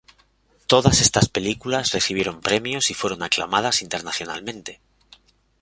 [0.65, 4.81] Todas estas películas recibieron premios y fueron aclamadas internacionalmente.